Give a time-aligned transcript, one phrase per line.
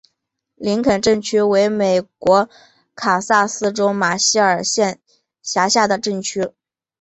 [0.55, 2.49] 林肯镇区为美国
[2.95, 4.99] 堪萨斯州马歇尔县
[5.43, 6.49] 辖下的镇区。